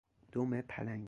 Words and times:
دم 0.31 0.61
پلنگ 0.61 0.99